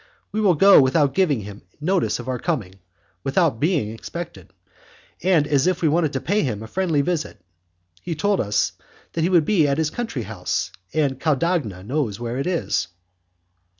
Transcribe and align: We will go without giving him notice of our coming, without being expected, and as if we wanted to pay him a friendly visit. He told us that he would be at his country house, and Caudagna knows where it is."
We 0.31 0.41
will 0.41 0.55
go 0.55 0.81
without 0.81 1.13
giving 1.13 1.41
him 1.41 1.61
notice 1.79 2.17
of 2.17 2.27
our 2.27 2.39
coming, 2.39 2.79
without 3.23 3.59
being 3.59 3.91
expected, 3.93 4.51
and 5.21 5.45
as 5.45 5.67
if 5.67 5.83
we 5.83 5.89
wanted 5.89 6.13
to 6.13 6.19
pay 6.19 6.41
him 6.41 6.63
a 6.63 6.67
friendly 6.67 7.01
visit. 7.01 7.39
He 8.01 8.15
told 8.15 8.41
us 8.41 8.71
that 9.13 9.21
he 9.21 9.29
would 9.29 9.45
be 9.45 9.67
at 9.67 9.77
his 9.77 9.91
country 9.91 10.23
house, 10.23 10.71
and 10.91 11.19
Caudagna 11.19 11.83
knows 11.83 12.19
where 12.19 12.39
it 12.39 12.47
is." 12.47 12.87